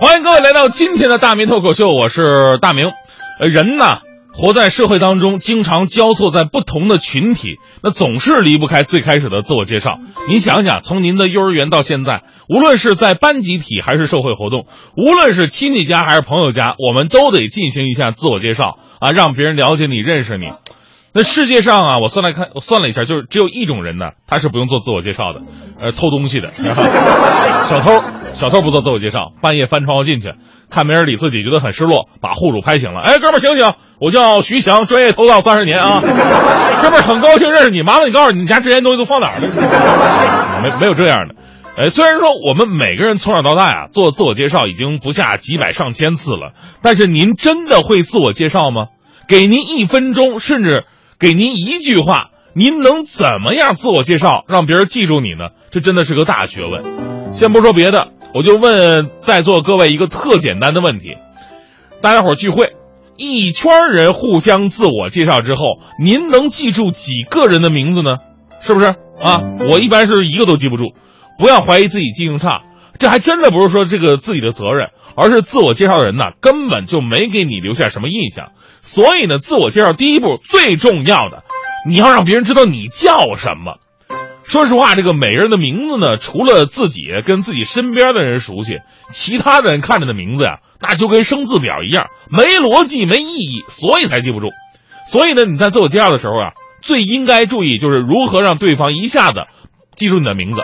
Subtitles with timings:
[0.00, 2.92] 欢迎各位来到今天的大明脱口秀，我是大明。
[3.40, 3.98] 呃，人呐，
[4.32, 9.98] 活在社会当中，经常交错在不同的群体，那总是离不开最开始的自我介绍。
[10.28, 14.66] 您想想，从您的幼儿园到现在，无论是在班集体还是社会活动，
[14.96, 20.46] 无论是亲戚家还是朋友家，我们都得进行一下自我介绍啊，让别人了解你、认识你。
[21.14, 25.40] 那世界上啊，我算来看，我算了一下，就是只有一种人呢，他是不用做自我介绍的，
[25.80, 26.48] 呃，偷东西的，
[27.64, 28.02] 小偷，
[28.34, 30.34] 小偷不做自我介绍，半夜翻窗户进去，
[30.70, 36.00] 看没人理自己，觉得很失落，把户主拍醒了，哎，哥们儿醒醒，我叫徐翔，专业偷盗三十年啊，
[36.82, 40.60] 哥们儿很高兴认识你，麻烦你告诉你，你家这些东西都放哪儿了？
[40.62, 41.34] 没没有这样的，
[41.78, 46.52] 哎，虽然说我们每个人从小到大啊，做自我介绍已经不下几百上千次了，
[46.82, 48.88] 但是您真的会自我介绍吗？
[49.26, 50.84] 给您一分钟，甚至。
[51.18, 55.50] 给您一句话，您能怎么样自我介绍，让别人记住你呢？
[55.70, 57.32] 这真的是个大学问。
[57.32, 61.16] 先不说别的，我就问在座各位一个特简单的问题：
[62.00, 62.76] 大家伙聚会，
[63.16, 68.18] 一圈人互相自我介绍之后，您能记住几个人的名字呢？
[68.60, 69.40] 是不是啊？
[69.68, 70.92] 我一般是一个都记不住。
[71.36, 72.62] 不要怀疑自己记性差，
[72.98, 78.52] 这还真的不是说这个自己的责任，而是自我介绍的人呢，根本就没给你留下什么印象。
[78.82, 81.42] 所以呢，自我介绍第一步最重要的，
[81.88, 83.78] 你要让别人知道你叫什么。
[84.44, 88.78] 说实话，这个每个人的名字呢，除了自己跟自己身边的人熟悉，
[89.10, 94.46] 其他的人看着的名字呀，那就跟生字表一样，没逻辑、没意义，所以才记不住。
[95.10, 99.40] 所以呢，你在自我介绍的时候啊，最应该注意就是如何让对方一下子
[99.96, 100.62] 记住你的名字。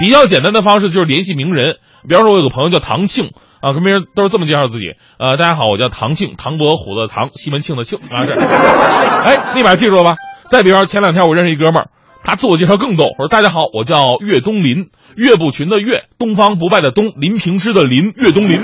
[0.00, 1.76] 比较简单的方式就是联系名人，
[2.08, 3.30] 比方说，我有个朋友叫唐庆。
[3.60, 4.94] 啊，跟别人都是这么介绍自己。
[5.18, 8.24] 呃，大家好，我叫唐庆，唐伯虎的唐，西门庆的庆啊。
[8.24, 10.14] 这，哎，立马记住了吧？
[10.48, 11.90] 再比方，前两天我认识一哥们儿，
[12.24, 18.62] 他自我介绍更逗，我说大家好，我叫岳东林，岳不群的岳，东方不败的东，林平之的林，岳东林。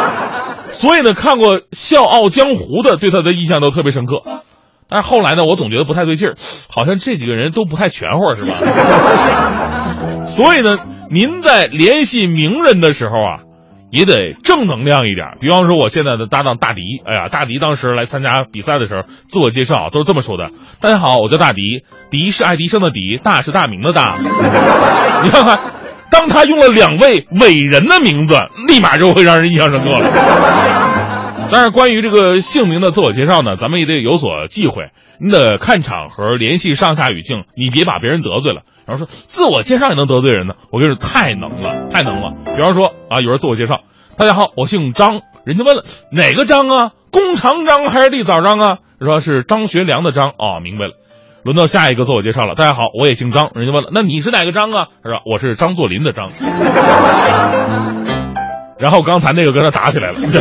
[0.72, 4.22] 所以呢，看过《笑傲江湖》的，对他的印象都特别深刻。
[4.88, 6.34] 但是后来呢，我总觉得不太对劲儿，
[6.70, 8.56] 好像这几个人都不太全乎，是吧？
[10.28, 10.78] 所以呢，
[11.10, 13.42] 您在联系名人的时候啊。
[13.88, 20.50] 也得正能量一点，比方说我现在的搭档大迪，哎呀，大迪当时来参加比赛的时候，自我介绍都是这么说的
[20.82, 24.16] ：“大家好，我叫大迪，迪是爱迪生的迪，大是大明的大。
[25.22, 25.60] ”你看看，
[26.10, 30.00] 当他用了两位伟人的名字，立马就会让人印象深刻了。
[31.50, 34.90] 但是关于这个姓名的自我介绍呢，咱们也得有所忌讳，
[35.20, 38.62] 你得看场合，联系上下语境，你别把别人得罪了。
[38.84, 42.34] 然后说自我介绍也能得罪人呢，我跟你说太能了， 太能了。
[42.44, 43.80] 比方说啊，有人自我介绍，
[44.16, 46.90] 大家好，我姓张，人家问了哪个张啊？
[47.10, 48.78] 弓长张还是立早张啊？
[49.00, 50.92] 说是张学良的张哦，明白了。
[51.44, 54.88] 轮到下一个自我介绍了，大家好，我也姓张，人家问了，那你是哪个张啊？
[55.02, 56.26] 他说我是张作霖的张。
[58.78, 60.38] 然后刚才那个跟他打起来了， 是，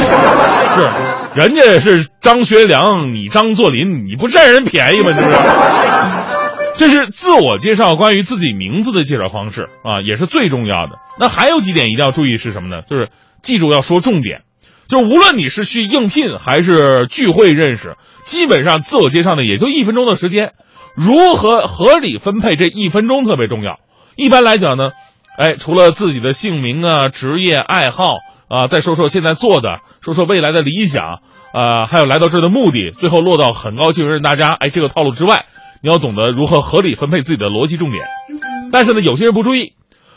[1.40, 5.12] 人家是张学良，你张作霖，你不占人便宜吗？
[5.14, 5.36] 是不是？
[6.78, 10.98] 这是自我介绍关于自己名字的介绍方式啊，也是最重要的。
[11.18, 12.82] 那还有几点一定要注意是什么呢？
[12.90, 13.08] 就是
[13.42, 14.42] 记住要说重点，
[14.90, 20.52] 就无论你是去应聘还是聚会认识，基本上自我介绍呢也就一分钟的时间，
[20.98, 23.80] 如何合理分配这一分钟特别重要。
[24.18, 24.90] 一般来讲呢，
[25.38, 28.16] 哎，除了自己的姓名啊、职业、爱好
[28.48, 31.04] 啊，再说说现在做的，说说未来的理想
[31.54, 35.46] 啊，还有来到这儿的目的，最后落到很高兴认识大家，哎，这个套路之外。
[35.82, 38.08] 你要懂得如何合理分配自己的逻辑重点，
[38.72, 39.74] 但是呢，有些人不注意，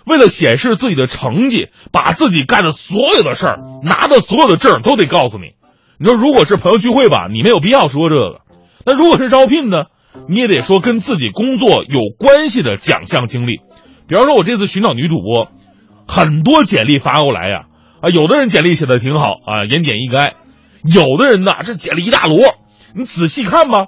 [0.06, 5.56] 为了显示自己的成绩，把自己干的所有的事儿、拿的所有的证都得告诉你。
[5.98, 8.40] 你说，如果是朋友聚会吧，你没有必要说这个；
[8.86, 9.76] 那如果是招聘呢，
[10.26, 13.60] 你也得说跟自己工作有关系的奖项经历。
[14.08, 15.48] 比方说，我这次寻找女主播，
[16.06, 17.66] 很多简历发过来呀，
[18.00, 20.30] 啊，有的人简历写的挺好啊，言简意赅；
[20.82, 22.54] 有的人呢，这简历一大摞，
[22.96, 23.86] 你仔细看吧。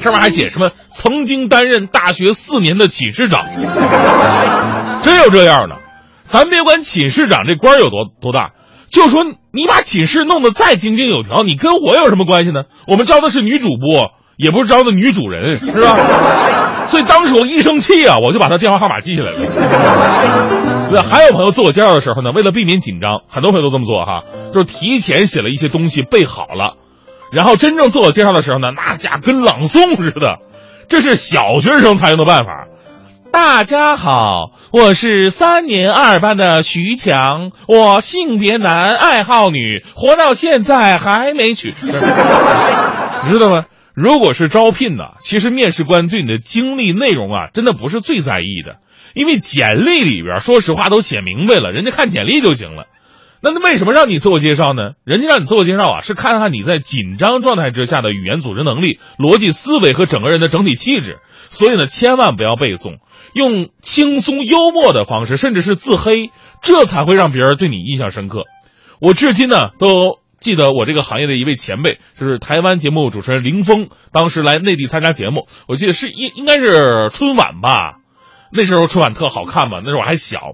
[0.00, 0.72] 上面还写什么？
[0.88, 3.44] 曾经担任大学四年的寝室长，
[5.04, 5.78] 真有这样的。
[6.24, 8.50] 咱别管寝室长这官有多多大，
[8.90, 12.64] 就说你把寝室弄得再井井有条，你跟我有什么关系呢？
[12.88, 15.96] 我们招的是女主播，也不是招的女主人，是吧？
[16.86, 20.90] 所以当时我一生气啊，我就把他电话号码记下来了。
[20.90, 24.22] 对，还有朋友自我介绍的时候呢，为了避免紧张，很多朋友都这么做哈，
[24.52, 26.76] 就是提前写了一些东西备好了。
[27.32, 30.38] 然后真正自我介绍的时候呢，那家跟朗诵似的，
[30.88, 32.66] 这是小学生才用的办法。
[33.32, 41.74] 大家好，我是三年二班的徐强，我性别男，爱好女，活到现在还没娶。
[43.24, 43.64] 你知道吗？
[43.94, 48.78] 如果是招聘呢，其实面试官对你的经历内容啊，真的不是最在意的，
[49.14, 52.86] 因为简历里边说实话都写明白了，人家看简历就行了。
[53.40, 54.92] 那为什么让你自我介绍呢？
[55.04, 61.18] 人家让你自我介绍啊，是看看你在紧张状态之下的语言组织能力、逻辑思维和整个人的整体气质。
[61.50, 63.00] 所以呢，千万不要背诵，
[63.34, 66.30] 用轻松幽默的方式，甚至是自黑，
[66.62, 68.44] 这才会让别人对你印象深刻。
[68.98, 78.00] 我至今呢都记得我这个行业的一位前辈，就是台湾节目主持人林峰，当时来内地参加节目，我记得是应应该是春晚吧，
[78.52, 80.52] 那时候春晚特好看嘛，那时候我还小。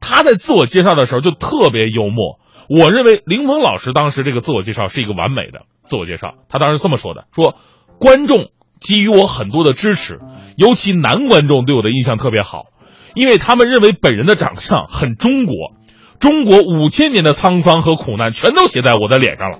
[0.00, 2.40] 他在自我介绍的时候就特别幽默，
[2.70, 6.36] 我认为林峰老师当时这个自我介绍是一个完美的自我介绍。
[6.48, 7.56] 他当时这么说的：说
[7.98, 8.48] 观众
[8.80, 10.18] 给予我很多的支持，
[10.56, 12.68] 尤其男观众对我的印象特别好，
[13.14, 15.54] 因为他们认为本人的长相很中国，
[16.20, 19.58] 中国五千年的沧桑和苦难全都写在我的脸上了。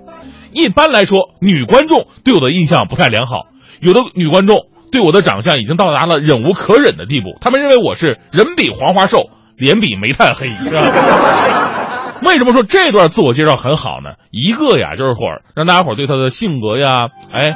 [0.53, 3.47] 一般来说，女观众对我的印象不太良好，
[3.81, 9.31] 有的女观众对我的长相已经到达了忍无可忍的地步，他们认为我是人比黄花瘦。
[9.59, 10.49] 脸比煤炭黑？
[12.29, 14.17] 为什么说这段自我介绍很好呢？
[14.31, 15.21] 一个呀，就是伙
[15.55, 17.55] 让大家伙对他的性格呀，哎，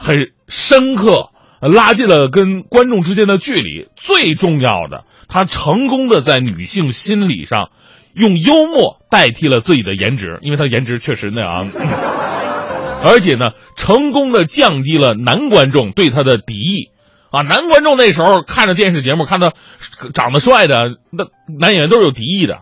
[0.00, 0.16] 很
[0.48, 1.30] 深刻，
[1.60, 3.86] 拉近了跟观众之间的距离。
[3.94, 7.68] 最重要的，他成功的在女性心理上，
[8.18, 11.68] 用幽默代替了自己的颜值，因为他颜值确实那样，
[13.04, 16.90] 而且呢，成功的降低了男观众对他的敌意。
[17.30, 19.52] 啊，男观众那时候看着电视节目，看到
[20.14, 21.26] 长得帅的那
[21.60, 22.60] 男演员都是有敌意的，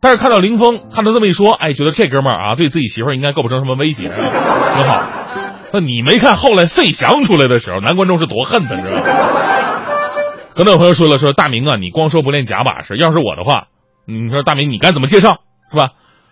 [0.00, 5.04] 但是看到林峰，看他这么一说，哎，觉得这哥们儿啊，对自己媳妇儿应该构不成什么威胁，挺好。
[5.72, 9.04] 那你没看后来费翔出来的时候，男观众是多恨他，你知道吗？
[10.56, 13.68] 可能有朋友说了，说大明啊，你光说不练假把式，要是我的话，
[14.08, 15.40] 你说大明你该怎么介绍，
[15.70, 15.90] 是吧？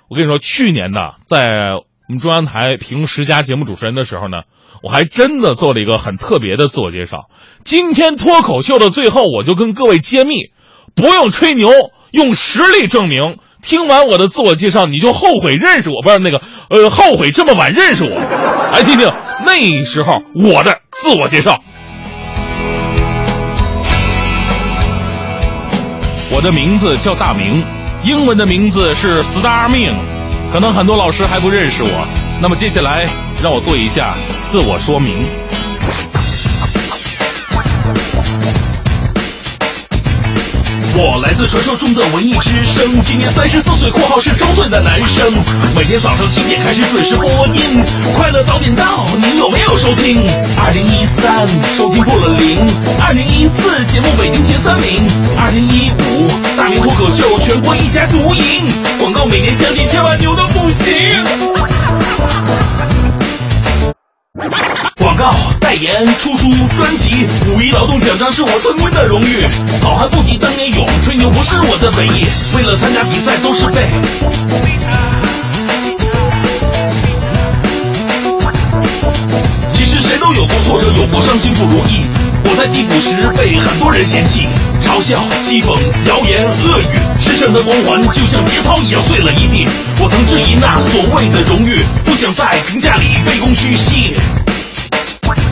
[0.09, 4.43] 我跟你说，去年呢，在我们中央台评十佳节目主持人的时候呢。
[4.83, 7.31] 我还真的做了一个很特别的自我介绍。
[7.65, 10.51] 今天脱口秀的最后，我就跟各位揭秘，
[10.95, 11.71] 不用吹牛，
[12.11, 13.39] 用实力证明。
[13.63, 18.11] 听完我的自我介绍，你就后悔认识我，不是那个，呃，后悔这么晚认识我。
[18.11, 19.11] 来听听
[19.47, 21.65] 那时候我的自我介绍。
[26.37, 27.65] 我的名字叫大明，
[28.05, 29.95] 英文的名字是 Star Ming，
[30.53, 32.07] 可能很多老师还不认识我。
[32.43, 33.09] 那么接下来
[33.43, 34.15] 让我做一下。
[34.53, 35.27] 自我说明。
[40.99, 45.33] 我来自传说中的文艺之声，今年三十四岁，括号是周岁的男生。
[45.75, 47.83] 每天早上七点开始准时播音，
[48.15, 50.26] 快乐早点到，您有没有收听？
[57.97, 58.43] 家独赢，
[58.99, 60.93] 广告每年将近千万，牛的不行。
[64.99, 66.47] 广告代言、出书、
[66.77, 69.49] 专辑，五一劳动奖章是我尊贵的荣誉。
[69.81, 72.27] 好汉不提当年勇，吹牛不是我的本意。
[72.55, 73.89] 为了参加比赛都是背。
[79.73, 82.05] 其实谁都有过挫折，有过伤心不如意。
[82.45, 84.47] 我在低谷时被很多人嫌弃、
[84.87, 89.67] 嘲笑、讥讽、谣言、恶语，身上的光环就像节操一样碎了一地。
[90.01, 94.15] 我曾质疑那所谓的荣誉，不想在评价里卑躬屈膝。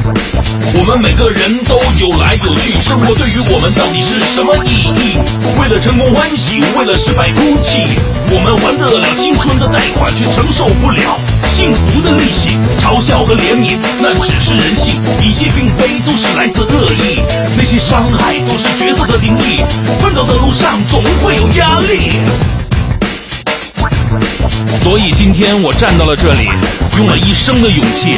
[0.07, 5.17] 我们每个人都有来有去，生活对于我们到底是什么意义？
[5.59, 7.81] 为了成功欢喜，为了失败哭泣。
[8.29, 11.17] 我们还得了青春的贷款，却承受不了
[11.49, 12.59] 幸福的利息。
[12.83, 17.25] 嘲笑和怜悯，那只是人性，一切并非都是来自恶意。
[17.57, 19.65] 那些伤害都是角色的定义，
[20.03, 22.13] 奋斗的路上总会有压力。
[24.83, 26.49] 所以今天我站到了这里，
[26.99, 28.17] 用了一生的勇气，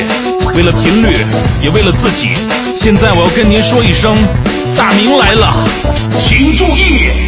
[0.54, 1.16] 为了频率，
[1.62, 2.34] 也为了自己。
[2.76, 4.16] 现在我要跟您说一声，
[4.76, 5.52] 大明来了，
[6.18, 7.25] 请注意。